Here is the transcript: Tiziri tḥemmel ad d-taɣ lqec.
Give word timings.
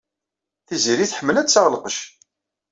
Tiziri 0.67 1.05
tḥemmel 1.07 1.35
ad 1.37 1.45
d-taɣ 1.47 1.65
lqec. 1.73 1.97